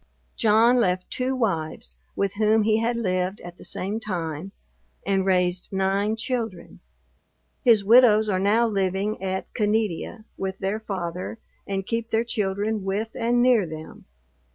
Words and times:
John 0.35 0.77
left 0.79 1.11
two 1.11 1.35
wives 1.35 1.93
with 2.15 2.33
whom 2.33 2.63
he 2.63 2.79
had 2.79 2.95
lived 2.95 3.39
at 3.41 3.57
the 3.59 3.63
same 3.63 3.99
time, 3.99 4.51
and 5.05 5.27
raised 5.27 5.71
nine 5.71 6.15
children. 6.15 6.79
His 7.63 7.85
widows 7.85 8.27
are 8.27 8.39
now 8.39 8.65
living 8.67 9.21
at 9.21 9.53
Caneadea 9.53 10.25
with 10.37 10.57
their 10.57 10.79
father, 10.79 11.37
and 11.67 11.85
keep 11.85 12.09
their 12.09 12.23
children 12.25 12.83
with, 12.83 13.15
and 13.15 13.43
near 13.43 13.67
them. 13.67 14.05